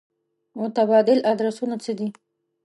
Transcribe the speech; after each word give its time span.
متبادل 0.59 1.19
ادرسونه 1.33 1.75
څه 1.83 1.91
دي. 1.99 2.07